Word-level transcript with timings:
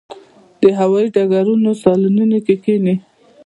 د 0.61 0.63
هوايي 0.79 1.07
ډګرونو 1.15 1.69
صالونونو 1.81 2.37
کې 2.45 2.55
کښېني. 2.63 2.95